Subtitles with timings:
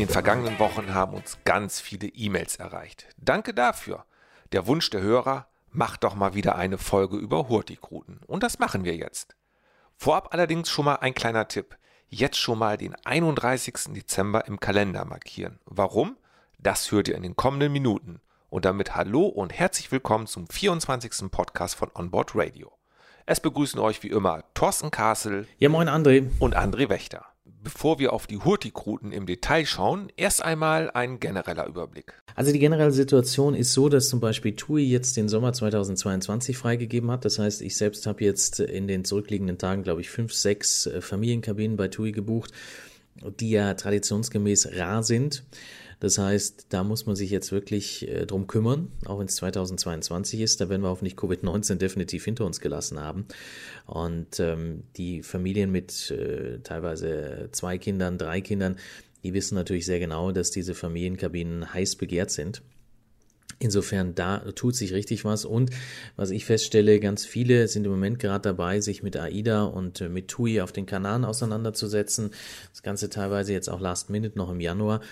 [0.00, 3.06] den vergangenen Wochen haben uns ganz viele E-Mails erreicht.
[3.18, 4.06] Danke dafür.
[4.52, 8.20] Der Wunsch der Hörer, macht doch mal wieder eine Folge über Hurtigruten.
[8.26, 9.36] Und das machen wir jetzt.
[9.98, 11.76] Vorab allerdings schon mal ein kleiner Tipp.
[12.08, 13.92] Jetzt schon mal den 31.
[13.94, 15.60] Dezember im Kalender markieren.
[15.66, 16.16] Warum?
[16.58, 18.20] Das hört ihr in den kommenden Minuten.
[18.48, 21.30] Und damit hallo und herzlich willkommen zum 24.
[21.30, 22.72] Podcast von Onboard Radio.
[23.26, 25.46] Es begrüßen euch wie immer Thorsten Kassel.
[25.58, 26.30] Ja, moin André.
[26.38, 27.29] Und André Wächter.
[27.62, 32.14] Bevor wir auf die Hurtigruten im Detail schauen, erst einmal ein genereller Überblick.
[32.34, 37.10] Also die generelle Situation ist so, dass zum Beispiel TUI jetzt den Sommer 2022 freigegeben
[37.10, 37.26] hat.
[37.26, 41.02] Das heißt, ich selbst habe jetzt in den zurückliegenden Tagen, glaube ich, fünf, sechs äh,
[41.02, 42.52] Familienkabinen bei TUI gebucht,
[43.40, 45.42] die ja traditionsgemäß rar sind.
[46.00, 50.40] Das heißt, da muss man sich jetzt wirklich äh, drum kümmern, auch wenn es 2022
[50.40, 50.60] ist.
[50.60, 53.26] Da werden wir hoffentlich Covid-19 definitiv hinter uns gelassen haben.
[53.86, 58.76] Und ähm, die Familien mit äh, teilweise zwei Kindern, drei Kindern,
[59.22, 62.62] die wissen natürlich sehr genau, dass diese Familienkabinen heiß begehrt sind.
[63.62, 65.44] Insofern, da tut sich richtig was.
[65.44, 65.70] Und
[66.16, 70.08] was ich feststelle, ganz viele sind im Moment gerade dabei, sich mit AIDA und äh,
[70.08, 72.30] mit TUI auf den Kanaren auseinanderzusetzen.
[72.70, 75.02] Das Ganze teilweise jetzt auch last minute noch im Januar.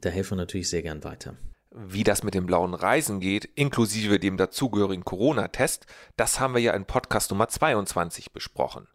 [0.00, 1.36] Da helfen wir natürlich sehr gern weiter.
[1.70, 6.72] Wie das mit den blauen Reisen geht, inklusive dem dazugehörigen Corona-Test, das haben wir ja
[6.72, 8.86] in Podcast Nummer 22 besprochen.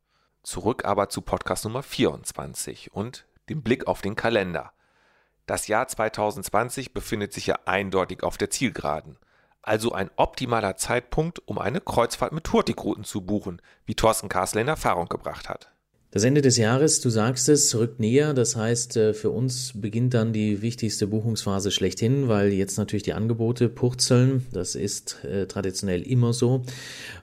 [0.43, 4.71] Zurück aber zu Podcast Nummer 24 und dem Blick auf den Kalender.
[5.45, 9.17] Das Jahr 2020 befindet sich ja eindeutig auf der Zielgeraden.
[9.61, 14.67] Also ein optimaler Zeitpunkt, um eine Kreuzfahrt mit Hurtigruten zu buchen, wie Thorsten Kassler in
[14.69, 15.73] Erfahrung gebracht hat.
[16.11, 18.33] Das Ende des Jahres, du sagst es, rückt näher.
[18.33, 23.13] Das heißt, äh, für uns beginnt dann die wichtigste Buchungsphase schlechthin, weil jetzt natürlich die
[23.13, 24.47] Angebote purzeln.
[24.51, 26.63] Das ist äh, traditionell immer so.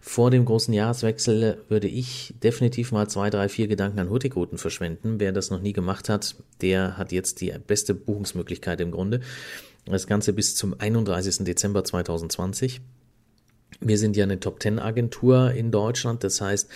[0.00, 5.18] Vor dem großen Jahreswechsel würde ich definitiv mal zwei, drei, vier Gedanken an Hurtigruten verschwenden.
[5.18, 9.18] Wer das noch nie gemacht hat, der hat jetzt die beste Buchungsmöglichkeit im Grunde.
[9.84, 11.38] Das Ganze bis zum 31.
[11.38, 12.80] Dezember 2020.
[13.80, 16.68] Wir sind ja eine Top-10-Agentur in Deutschland, das heißt,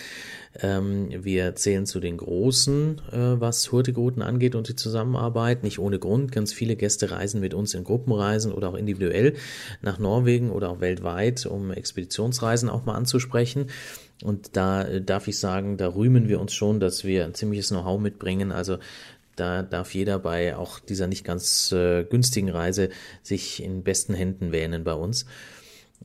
[0.61, 5.63] ähm, wir zählen zu den Großen, äh, was Hurtigruten angeht und die Zusammenarbeit.
[5.63, 9.33] Nicht ohne Grund, ganz viele Gäste reisen mit uns in Gruppenreisen oder auch individuell
[9.81, 13.67] nach Norwegen oder auch weltweit, um Expeditionsreisen auch mal anzusprechen.
[14.23, 17.69] Und da äh, darf ich sagen, da rühmen wir uns schon, dass wir ein ziemliches
[17.69, 18.51] Know-how mitbringen.
[18.51, 18.77] Also
[19.35, 22.89] da darf jeder bei auch dieser nicht ganz äh, günstigen Reise
[23.23, 25.25] sich in besten Händen wähnen bei uns.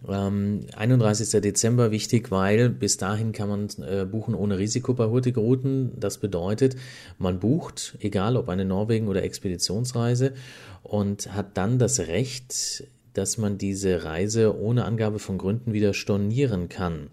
[0.09, 1.41] Ähm, 31.
[1.41, 5.93] Dezember wichtig, weil bis dahin kann man äh, buchen ohne Risiko bei Hurtigruten.
[5.99, 6.77] Das bedeutet,
[7.19, 10.35] man bucht, egal ob eine Norwegen- oder Expeditionsreise,
[10.83, 16.69] und hat dann das Recht, dass man diese Reise ohne Angabe von Gründen wieder stornieren
[16.69, 17.09] kann.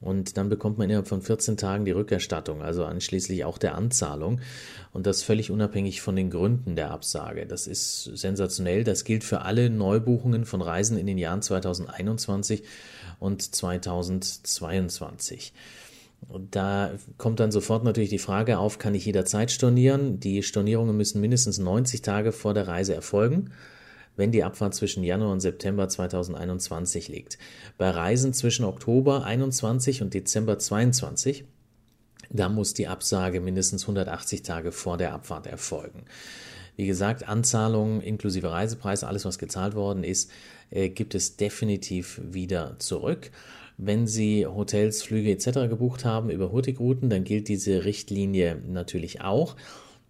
[0.00, 4.40] Und dann bekommt man innerhalb von 14 Tagen die Rückerstattung, also anschließend auch der Anzahlung.
[4.92, 7.46] Und das völlig unabhängig von den Gründen der Absage.
[7.46, 8.84] Das ist sensationell.
[8.84, 12.62] Das gilt für alle Neubuchungen von Reisen in den Jahren 2021
[13.18, 15.52] und 2022.
[16.28, 20.20] Und da kommt dann sofort natürlich die Frage auf, kann ich jederzeit stornieren?
[20.20, 23.50] Die Stornierungen müssen mindestens 90 Tage vor der Reise erfolgen
[24.18, 27.38] wenn die Abfahrt zwischen Januar und September 2021 liegt.
[27.78, 31.44] Bei Reisen zwischen Oktober 21 und Dezember 22
[32.30, 36.04] da muss die Absage mindestens 180 Tage vor der Abfahrt erfolgen.
[36.76, 40.30] Wie gesagt, Anzahlungen inklusive Reisepreis, alles was gezahlt worden ist,
[40.70, 43.30] äh, gibt es definitiv wieder zurück.
[43.78, 45.68] Wenn Sie Hotels, Flüge etc.
[45.68, 49.56] gebucht haben über Hurtigruten, dann gilt diese Richtlinie natürlich auch.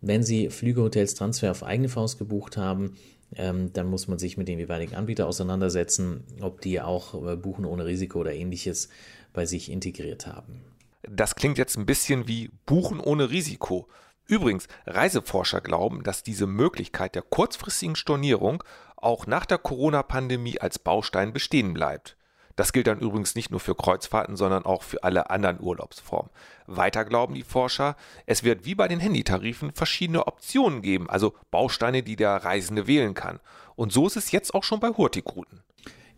[0.01, 2.97] Wenn Sie Flüge, Hotels, Transfer auf eigene Faust gebucht haben,
[3.34, 7.65] ähm, dann muss man sich mit dem jeweiligen Anbieter auseinandersetzen, ob die auch äh, Buchen
[7.65, 8.89] ohne Risiko oder ähnliches
[9.33, 10.65] bei sich integriert haben.
[11.03, 13.88] Das klingt jetzt ein bisschen wie Buchen ohne Risiko.
[14.27, 18.62] Übrigens, Reiseforscher glauben, dass diese Möglichkeit der kurzfristigen Stornierung
[18.97, 22.18] auch nach der Corona-Pandemie als Baustein bestehen bleibt.
[22.59, 26.29] Das gilt dann übrigens nicht nur für Kreuzfahrten, sondern auch für alle anderen Urlaubsformen.
[26.67, 27.95] Weiter glauben die Forscher,
[28.27, 33.15] es wird wie bei den Handytarifen verschiedene Optionen geben, also Bausteine, die der Reisende wählen
[33.15, 33.38] kann.
[33.77, 35.61] Und so ist es jetzt auch schon bei Hurtigruten.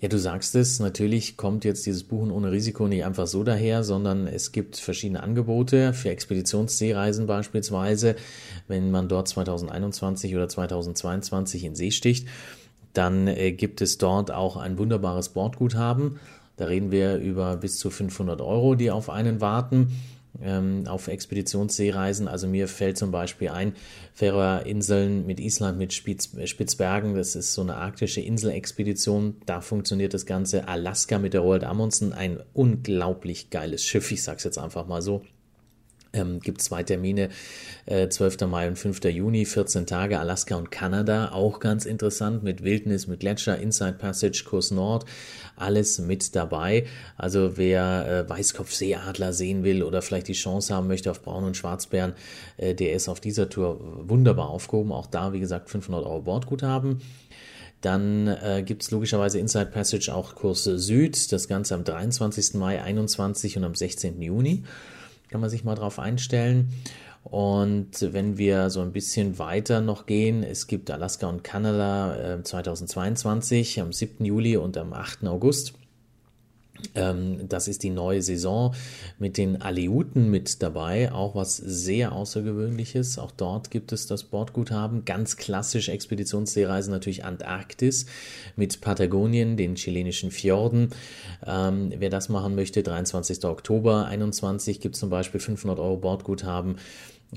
[0.00, 3.84] Ja, du sagst es, natürlich kommt jetzt dieses Buchen ohne Risiko nicht einfach so daher,
[3.84, 8.16] sondern es gibt verschiedene Angebote für Expeditionsseereisen beispielsweise.
[8.66, 12.26] Wenn man dort 2021 oder 2022 in See sticht,
[12.92, 16.18] dann äh, gibt es dort auch ein wunderbares Bordguthaben.
[16.60, 19.96] Da reden wir über bis zu 500 Euro, die auf einen warten
[20.42, 22.28] ähm, auf Expeditionsseereisen.
[22.28, 23.72] Also mir fällt zum Beispiel ein,
[24.12, 29.36] Färöer Inseln mit Island, mit Spitz, Spitzbergen, das ist so eine arktische Inselexpedition.
[29.46, 30.68] Da funktioniert das Ganze.
[30.68, 35.22] Alaska mit der Roald Amundsen, ein unglaublich geiles Schiff, ich sag's jetzt einfach mal so.
[36.12, 37.28] Ähm, gibt zwei Termine,
[37.86, 38.46] äh, 12.
[38.46, 39.04] Mai und 5.
[39.04, 44.44] Juni, 14 Tage Alaska und Kanada, auch ganz interessant mit Wildnis, mit Gletscher, Inside Passage,
[44.44, 45.04] Kurs Nord,
[45.56, 46.86] alles mit dabei.
[47.16, 51.56] Also wer äh, Weißkopfseeadler sehen will oder vielleicht die Chance haben möchte auf Braun- und
[51.56, 52.14] Schwarzbären,
[52.56, 53.78] äh, der ist auf dieser Tour
[54.08, 54.92] wunderbar aufgehoben.
[54.92, 57.00] Auch da, wie gesagt, 500 Euro Bordguthaben.
[57.80, 62.54] Dann äh, gibt es logischerweise Inside Passage auch Kurs Süd, das Ganze am 23.
[62.54, 64.20] Mai, 21 und am 16.
[64.20, 64.64] Juni.
[65.30, 66.72] Kann man sich mal drauf einstellen.
[67.22, 72.42] Und wenn wir so ein bisschen weiter noch gehen, es gibt Alaska und Kanada äh,
[72.42, 74.24] 2022 am 7.
[74.24, 75.26] Juli und am 8.
[75.26, 75.74] August.
[76.94, 78.74] Ähm, das ist die neue Saison
[79.18, 83.18] mit den Aleuten mit dabei, auch was sehr Außergewöhnliches.
[83.18, 85.04] Auch dort gibt es das Bordguthaben.
[85.04, 88.06] Ganz klassisch Expeditionsseereisen natürlich Antarktis
[88.56, 90.90] mit Patagonien, den chilenischen Fjorden.
[91.46, 93.44] Ähm, wer das machen möchte, 23.
[93.44, 96.76] Oktober 21 gibt es zum Beispiel 500 Euro Bordguthaben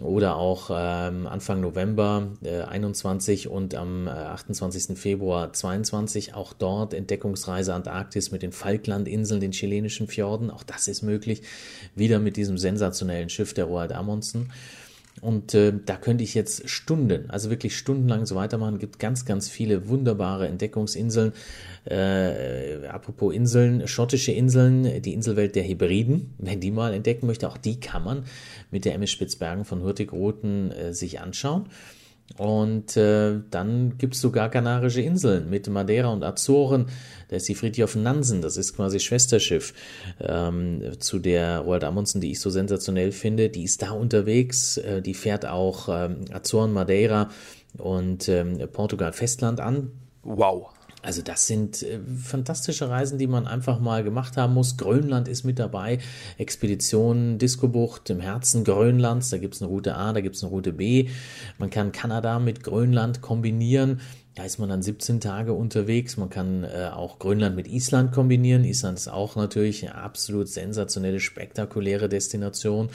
[0.01, 4.97] oder auch ähm, Anfang November äh, 21 und am äh, 28.
[4.97, 11.03] Februar 22 auch dort Entdeckungsreise Antarktis mit den Falklandinseln, den chilenischen Fjorden, auch das ist
[11.03, 11.43] möglich,
[11.95, 14.51] wieder mit diesem sensationellen Schiff der Roald Amundsen.
[15.21, 18.75] Und äh, da könnte ich jetzt Stunden, also wirklich stundenlang so weitermachen.
[18.75, 21.33] Es gibt ganz, ganz viele wunderbare Entdeckungsinseln.
[21.85, 27.57] Äh, apropos Inseln, schottische Inseln, die Inselwelt der Hebriden, wenn die mal entdecken möchte, auch
[27.57, 28.25] die kann man
[28.71, 31.67] mit der MS Spitzbergen von Hurtigruten äh, sich anschauen.
[32.37, 36.87] Und äh, dann gibt es sogar Kanarische Inseln mit Madeira und Azoren.
[37.27, 39.73] Da ist die Friedhof Nansen, das ist quasi Schwesterschiff
[40.19, 43.49] ähm, zu der Roald Amundsen, die ich so sensationell finde.
[43.49, 47.29] Die ist da unterwegs, äh, die fährt auch ähm, Azoren, Madeira
[47.77, 49.91] und ähm, Portugal Festland an.
[50.23, 50.69] Wow.
[51.03, 54.77] Also das sind äh, fantastische Reisen, die man einfach mal gemacht haben muss.
[54.77, 55.99] Grönland ist mit dabei,
[56.37, 60.51] Expedition Discobucht im Herzen Grönlands, da gibt es eine Route A, da gibt es eine
[60.51, 61.09] Route B.
[61.59, 63.99] Man kann Kanada mit Grönland kombinieren.
[64.35, 66.17] Da ist man dann 17 Tage unterwegs.
[66.17, 68.63] Man kann äh, auch Grönland mit Island kombinieren.
[68.63, 72.89] Island ist auch natürlich eine absolut sensationelle, spektakuläre Destination.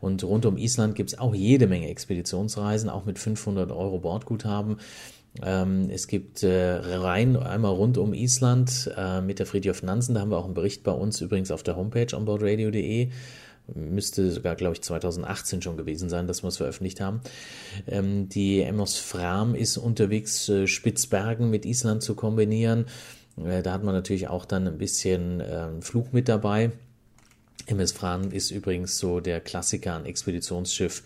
[0.00, 4.78] Und rund um Island gibt es auch jede Menge Expeditionsreisen, auch mit 500 Euro Bordguthaben.
[5.42, 10.14] Ähm, es gibt äh, rein einmal rund um Island äh, mit der Friedhof Nansen.
[10.14, 13.10] Da haben wir auch einen Bericht bei uns übrigens auf der Homepage onboardradio.de.
[13.74, 17.20] Müsste sogar, glaube ich, 2018 schon gewesen sein, dass wir es veröffentlicht haben.
[17.86, 22.86] Ähm, die Emos Fram ist unterwegs, äh, Spitzbergen mit Island zu kombinieren.
[23.36, 26.72] Äh, da hat man natürlich auch dann ein bisschen ähm, Flug mit dabei.
[27.66, 31.02] MS Fram ist übrigens so der Klassiker an Expeditionsschiff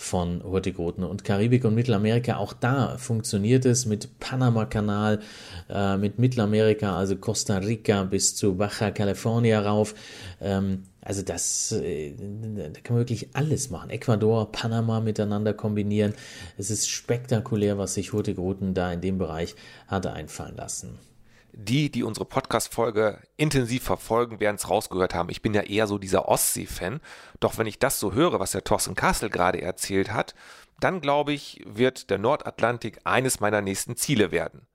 [0.00, 2.36] von Hurtigruten und Karibik und Mittelamerika.
[2.36, 5.20] Auch da funktioniert es mit Panama-Kanal,
[5.68, 9.94] äh, mit Mittelamerika, also Costa Rica bis zu Baja California rauf.
[10.40, 13.90] Ähm, also das, äh, da kann man wirklich alles machen.
[13.90, 16.14] Ecuador, Panama miteinander kombinieren.
[16.56, 19.54] Es ist spektakulär, was sich Hurtigruten da in dem Bereich
[19.86, 21.09] hatte einfallen lassen
[21.52, 25.30] die, die unsere Podcast-Folge intensiv verfolgen, werden es rausgehört haben.
[25.30, 27.00] Ich bin ja eher so dieser Ostsee-Fan.
[27.40, 30.34] Doch wenn ich das so höre, was der Thorsten Kassel gerade erzählt hat,
[30.80, 34.66] dann glaube ich, wird der Nordatlantik eines meiner nächsten Ziele werden.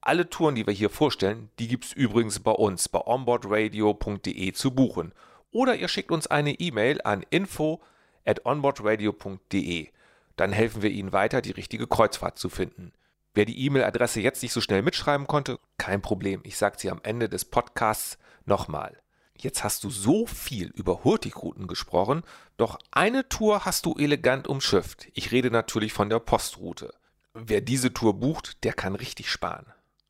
[0.00, 4.70] Alle Touren, die wir hier vorstellen, die gibt es übrigens bei uns bei onboardradio.de zu
[4.70, 5.12] buchen.
[5.50, 7.80] Oder ihr schickt uns eine E-Mail an info
[8.24, 9.88] at onboardradio.de.
[10.36, 12.92] Dann helfen wir Ihnen weiter, die richtige Kreuzfahrt zu finden.
[13.34, 16.40] Wer die E-Mail-Adresse jetzt nicht so schnell mitschreiben konnte, kein Problem.
[16.44, 18.98] Ich sage sie am Ende des Podcasts nochmal.
[19.36, 22.22] Jetzt hast du so viel über Hurtigruten gesprochen,
[22.56, 25.08] doch eine Tour hast du elegant umschifft.
[25.14, 26.92] Ich rede natürlich von der Postroute.
[27.34, 29.66] Wer diese Tour bucht, der kann richtig sparen.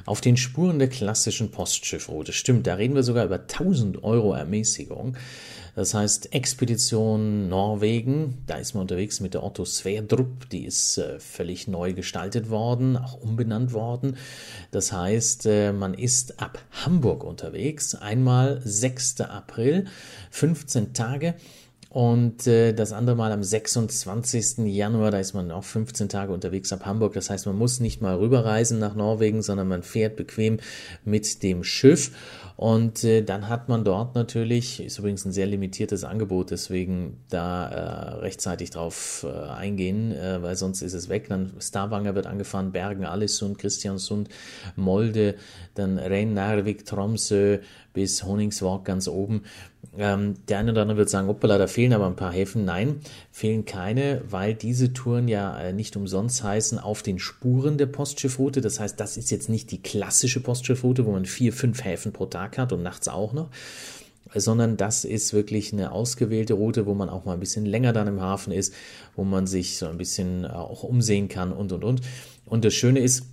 [0.06, 5.18] Auf den Spuren der klassischen Postschiffroute, stimmt, da reden wir sogar über 1000 Euro Ermäßigung.
[5.78, 11.20] Das heißt, Expedition Norwegen, da ist man unterwegs mit der Otto Sverdrup, die ist äh,
[11.20, 14.16] völlig neu gestaltet worden, auch umbenannt worden.
[14.72, 19.20] Das heißt, äh, man ist ab Hamburg unterwegs, einmal 6.
[19.20, 19.84] April,
[20.32, 21.36] 15 Tage.
[21.90, 24.58] Und äh, das andere Mal am 26.
[24.66, 27.14] Januar, da ist man auch 15 Tage unterwegs ab Hamburg.
[27.14, 30.58] Das heißt, man muss nicht mal rüberreisen nach Norwegen, sondern man fährt bequem
[31.06, 32.10] mit dem Schiff.
[32.56, 37.68] Und äh, dann hat man dort natürlich, ist übrigens ein sehr limitiertes Angebot, deswegen da
[37.68, 41.28] äh, rechtzeitig drauf äh, eingehen, äh, weil sonst ist es weg.
[41.28, 44.28] Dann Stavanger wird angefahren, Bergen, Allesund, Christiansund,
[44.74, 45.36] Molde,
[45.74, 47.60] dann Rein, Narvik, Tromsø
[47.94, 49.44] bis Honingswalk ganz oben.
[49.96, 52.64] Ähm, der eine oder andere wird sagen, hoppala, da fehlen aber ein paar Häfen.
[52.64, 53.00] Nein,
[53.32, 58.60] fehlen keine, weil diese Touren ja äh, nicht umsonst heißen auf den Spuren der Postschiffroute.
[58.60, 62.26] Das heißt, das ist jetzt nicht die klassische Postschiffroute, wo man vier, fünf Häfen pro
[62.26, 63.50] Tag hat und nachts auch noch,
[64.34, 68.06] sondern das ist wirklich eine ausgewählte Route, wo man auch mal ein bisschen länger dann
[68.08, 68.74] im Hafen ist,
[69.16, 72.02] wo man sich so ein bisschen auch umsehen kann und und und.
[72.46, 73.24] Und das Schöne ist,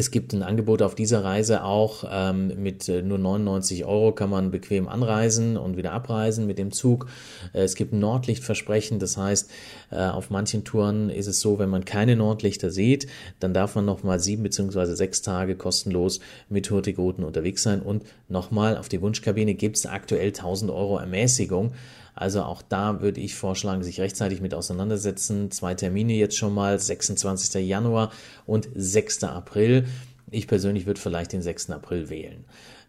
[0.00, 4.30] es gibt ein Angebot auf dieser Reise auch ähm, mit äh, nur 99 Euro kann
[4.30, 7.06] man bequem anreisen und wieder abreisen mit dem Zug.
[7.52, 9.50] Äh, es gibt Nordlichtversprechen, das heißt,
[9.90, 13.08] äh, auf manchen Touren ist es so, wenn man keine Nordlichter sieht,
[13.40, 18.78] dann darf man nochmal sieben beziehungsweise sechs Tage kostenlos mit Hurtigruten unterwegs sein und nochmal
[18.78, 21.72] auf die Wunschkabine gibt es aktuell 1000 Euro Ermäßigung.
[22.20, 25.50] Also auch da würde ich vorschlagen, sich rechtzeitig mit auseinandersetzen.
[25.50, 27.66] Zwei Termine jetzt schon mal, 26.
[27.66, 28.12] Januar
[28.44, 29.24] und 6.
[29.24, 29.86] April.
[30.30, 31.70] Ich persönlich würde vielleicht den 6.
[31.70, 32.44] April wählen.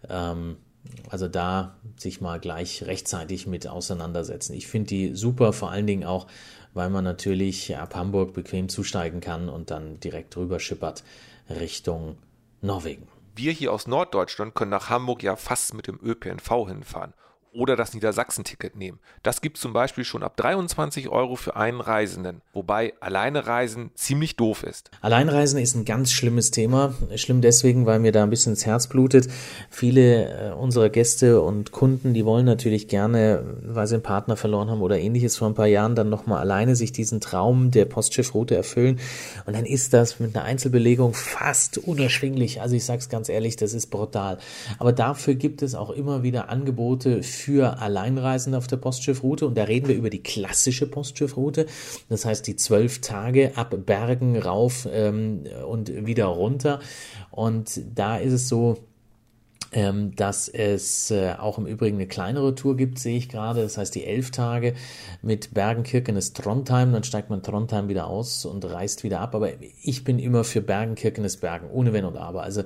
[0.10, 0.58] Ähm,
[1.10, 4.54] also da sich mal gleich rechtzeitig mit auseinandersetzen.
[4.54, 6.28] Ich finde die super, vor allen Dingen auch,
[6.74, 11.06] weil man natürlich ab Hamburg bequem zusteigen kann und dann direkt rüber schippert
[11.50, 12.18] Richtung
[12.60, 13.08] Norwegen.
[13.34, 17.14] Wir hier aus Norddeutschland können nach Hamburg ja fast mit dem ÖPNV hinfahren
[17.54, 19.00] oder das Niedersachsen-Ticket nehmen.
[19.24, 24.38] Das gibt zum Beispiel schon ab 23 Euro für einen Reisenden, wobei alleine reisen ziemlich
[24.38, 24.90] doof ist.
[25.02, 26.94] Alleinreisen ist ein ganz schlimmes Thema.
[27.16, 29.28] Schlimm deswegen, weil mir da ein bisschen das Herz blutet.
[29.70, 34.70] Viele äh, unserer Gäste und Kunden, die wollen natürlich gerne, weil sie einen Partner verloren
[34.70, 38.56] haben oder ähnliches vor ein paar Jahren, dann nochmal alleine sich diesen Traum der Postschiffroute
[38.56, 39.00] erfüllen.
[39.46, 42.62] Und dann ist das mit einer Einzelbelegung fast unerschwinglich.
[42.62, 44.38] Also ich sage es ganz ehrlich, das ist brutal.
[44.80, 49.46] Aber dafür gibt es auch immer wieder Angebote Alleinreisende auf der Postschiffroute.
[49.46, 51.66] Und da reden wir über die klassische Postschiffroute.
[52.10, 56.80] Das heißt, die zwölf Tage ab Bergen rauf ähm, und wieder runter.
[57.32, 58.78] Und da ist es so,
[59.74, 63.62] ähm, dass es äh, auch im Übrigen eine kleinere Tour gibt, sehe ich gerade.
[63.62, 64.74] Das heißt, die elf Tage
[65.22, 69.34] mit Bergenkirkenes Trondheim, dann steigt man Trondheim wieder aus und reist wieder ab.
[69.34, 69.50] Aber
[69.82, 72.44] ich bin immer für Bergenkirkenes Bergen, ohne Wenn und Aber.
[72.44, 72.62] Also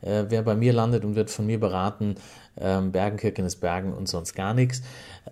[0.00, 2.14] äh, wer bei mir landet und wird von mir beraten,
[2.60, 4.82] ähm, Bergenkirkenes Bergen und sonst gar nichts.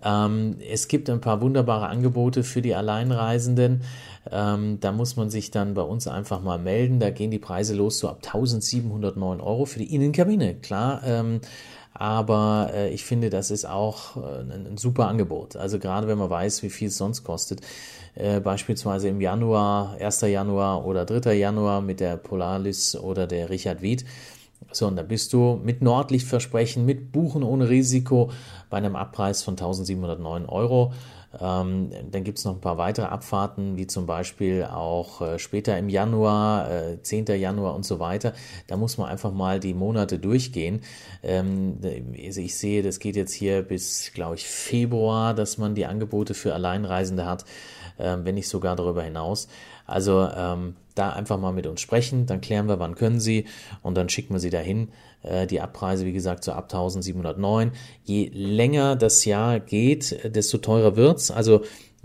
[0.03, 3.81] Ähm, es gibt ein paar wunderbare Angebote für die Alleinreisenden.
[4.31, 6.99] Ähm, da muss man sich dann bei uns einfach mal melden.
[6.99, 10.55] Da gehen die Preise los so ab 1709 Euro für die Innenkabine.
[10.55, 11.41] Klar, ähm,
[11.93, 15.55] aber äh, ich finde, das ist auch äh, ein, ein, super Angebot.
[15.55, 17.61] Also gerade wenn man weiß, wie viel es sonst kostet.
[18.15, 20.21] Äh, beispielsweise im Januar, 1.
[20.21, 21.33] Januar oder 3.
[21.33, 24.03] Januar mit der Polaris oder der Richard Wied.
[24.71, 28.31] So, und da bist du mit Nordlichtversprechen, mit Buchen ohne Risiko
[28.69, 30.91] bei einem Abpreis von 1709 Euro.
[31.39, 35.77] Ähm, dann gibt es noch ein paar weitere Abfahrten, wie zum Beispiel auch äh, später
[35.77, 37.25] im Januar, äh, 10.
[37.39, 38.33] Januar und so weiter.
[38.67, 40.81] Da muss man einfach mal die Monate durchgehen.
[41.23, 41.79] Ähm,
[42.13, 46.53] ich sehe, das geht jetzt hier bis, glaube ich, Februar, dass man die Angebote für
[46.53, 47.45] Alleinreisende hat,
[47.97, 49.47] äh, wenn nicht sogar darüber hinaus.
[49.85, 53.45] Also ähm, da einfach mal mit uns sprechen, dann klären wir, wann können Sie
[53.81, 54.89] und dann schicken wir Sie dahin.
[55.23, 57.71] Äh, die Abpreise, wie gesagt, so ab 1709.
[58.03, 61.31] Je länger das Jahr geht, desto teurer wird's.
[61.31, 61.61] Also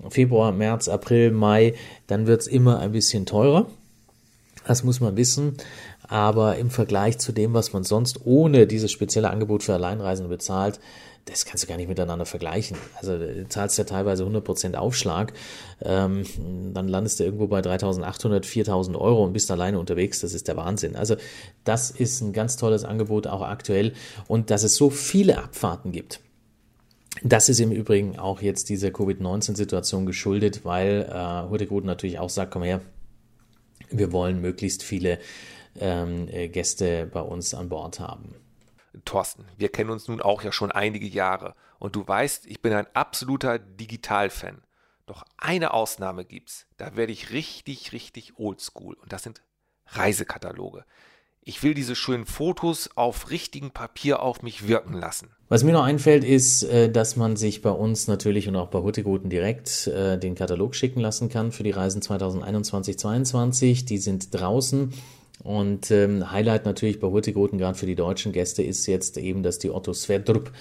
[0.09, 1.75] Februar, März, April, Mai,
[2.06, 3.66] dann wird's immer ein bisschen teurer.
[4.71, 5.57] Das muss man wissen.
[6.07, 10.79] Aber im Vergleich zu dem, was man sonst ohne dieses spezielle Angebot für Alleinreisende bezahlt,
[11.25, 12.77] das kannst du gar nicht miteinander vergleichen.
[12.95, 15.33] Also du zahlst ja teilweise 100% Aufschlag,
[15.83, 16.23] ähm,
[16.73, 20.21] dann landest du irgendwo bei 3.800, 4.000 Euro und bist alleine unterwegs.
[20.21, 20.95] Das ist der Wahnsinn.
[20.95, 21.17] Also
[21.65, 23.95] das ist ein ganz tolles Angebot, auch aktuell.
[24.29, 26.21] Und dass es so viele Abfahrten gibt,
[27.25, 32.53] das ist im Übrigen auch jetzt dieser Covid-19-Situation geschuldet, weil äh, Hurtigruten natürlich auch sagt,
[32.53, 32.81] komm her,
[33.89, 35.19] wir wollen möglichst viele
[35.79, 38.35] ähm, äh, Gäste bei uns an Bord haben.
[39.05, 42.73] Thorsten, wir kennen uns nun auch ja schon einige Jahre und du weißt, ich bin
[42.73, 44.63] ein absoluter Digital-Fan.
[45.07, 46.67] Doch eine Ausnahme gibt's.
[46.77, 49.43] Da werde ich richtig, richtig oldschool und das sind
[49.87, 50.85] Reisekataloge.
[51.42, 55.28] Ich will diese schönen Fotos auf richtigem Papier auf mich wirken lassen.
[55.49, 58.80] Was mir noch einfällt, ist, äh, dass man sich bei uns natürlich und auch bei
[58.80, 63.87] Hurtigruten direkt äh, den Katalog schicken lassen kann für die Reisen 2021-22.
[63.87, 64.92] Die sind draußen.
[65.42, 69.59] Und ähm, Highlight natürlich bei Hurtigruten, gerade für die deutschen Gäste, ist jetzt eben, dass
[69.59, 70.52] die Otto Sverdrup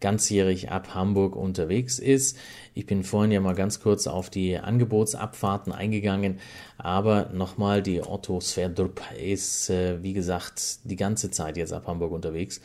[0.00, 2.36] ganzjährig ab Hamburg unterwegs ist.
[2.74, 6.40] Ich bin vorhin ja mal ganz kurz auf die Angebotsabfahrten eingegangen,
[6.78, 12.12] aber nochmal, die Otto Sverdrup ist, äh, wie gesagt, die ganze Zeit jetzt ab Hamburg
[12.12, 12.60] unterwegs.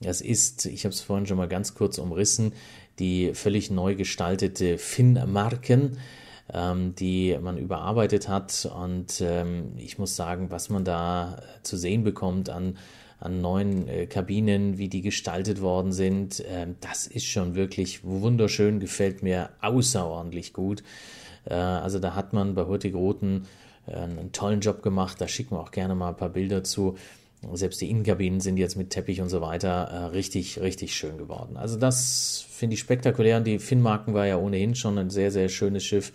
[0.00, 2.52] Das ist, ich habe es vorhin schon mal ganz kurz umrissen,
[2.98, 5.98] die völlig neu gestaltete Finnmarken
[6.52, 8.70] ähm, die man überarbeitet hat.
[8.74, 12.76] Und ähm, ich muss sagen, was man da zu sehen bekommt an,
[13.18, 18.80] an neuen äh, Kabinen, wie die gestaltet worden sind, äh, das ist schon wirklich wunderschön,
[18.80, 20.82] gefällt mir außerordentlich gut.
[21.44, 23.46] Äh, also da hat man bei Hurtigruten
[23.86, 26.96] äh, einen tollen Job gemacht, da schicken wir auch gerne mal ein paar Bilder zu.
[27.52, 31.56] Selbst die Innenkabinen sind jetzt mit Teppich und so weiter äh, richtig, richtig schön geworden.
[31.56, 33.36] Also das finde ich spektakulär.
[33.36, 36.12] Und die Finnmarken war ja ohnehin schon ein sehr, sehr schönes Schiff.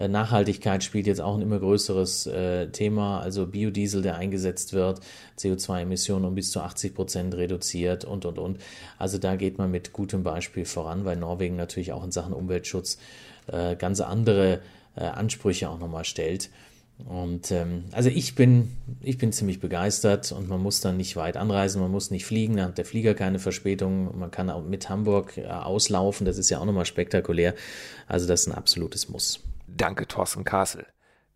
[0.00, 5.00] Äh, Nachhaltigkeit spielt jetzt auch ein immer größeres äh, Thema, also Biodiesel, der eingesetzt wird,
[5.38, 8.58] CO2-Emissionen um bis zu 80 Prozent reduziert und, und, und.
[8.98, 12.98] Also da geht man mit gutem Beispiel voran, weil Norwegen natürlich auch in Sachen Umweltschutz
[13.48, 14.60] äh, ganz andere
[14.96, 16.50] äh, Ansprüche auch nochmal stellt.
[17.08, 21.36] Und ähm, also ich bin, ich bin ziemlich begeistert und man muss dann nicht weit
[21.36, 24.88] anreisen, man muss nicht fliegen, dann hat der Flieger keine Verspätung, man kann auch mit
[24.88, 27.54] Hamburg äh, auslaufen, das ist ja auch nochmal spektakulär.
[28.06, 29.40] Also das ist ein absolutes Muss.
[29.66, 30.86] Danke, Thorsten Kassel.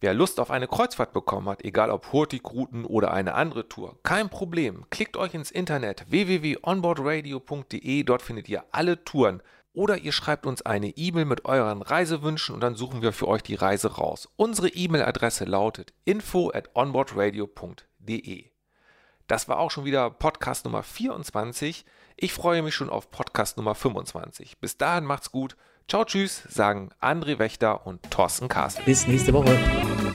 [0.00, 4.28] Wer Lust auf eine Kreuzfahrt bekommen hat, egal ob Hurtigruten oder eine andere Tour, kein
[4.28, 4.84] Problem.
[4.90, 9.40] Klickt euch ins Internet www.onboardradio.de, dort findet ihr alle Touren.
[9.74, 13.42] Oder ihr schreibt uns eine E-Mail mit euren Reisewünschen und dann suchen wir für euch
[13.42, 14.28] die Reise raus.
[14.36, 18.44] Unsere E-Mail-Adresse lautet info at onboardradio.de.
[19.26, 21.84] Das war auch schon wieder Podcast Nummer 24.
[22.16, 24.58] Ich freue mich schon auf Podcast Nummer 25.
[24.60, 25.56] Bis dahin macht's gut.
[25.88, 28.84] Ciao, tschüss, sagen André Wächter und Thorsten Kassel.
[28.84, 30.13] Bis nächste Woche.